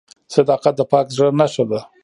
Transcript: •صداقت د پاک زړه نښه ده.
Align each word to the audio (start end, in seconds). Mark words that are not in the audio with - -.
•صداقت 0.35 0.73
د 0.77 0.81
پاک 0.91 1.07
زړه 1.15 1.29
نښه 1.39 1.63
ده. 1.69 1.79